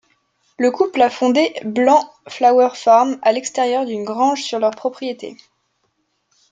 [0.57, 5.37] Le couple a fondé Blanc Flower Farm à l’extérieur d'une grange sur leur propriété.